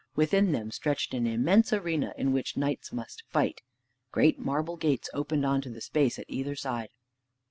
Within 0.15 0.51
them 0.51 0.71
stretched 0.71 1.13
an 1.13 1.27
immense 1.27 1.71
arena 1.71 2.11
in 2.17 2.33
which 2.33 2.55
the 2.55 2.59
knights 2.59 2.91
must 2.91 3.21
fight. 3.29 3.61
Great 4.11 4.39
marble 4.39 4.75
gates 4.75 5.11
opened 5.13 5.45
on 5.45 5.61
to 5.61 5.69
the 5.69 5.79
space 5.79 6.17
at 6.17 6.25
either 6.27 6.55
side. 6.55 6.89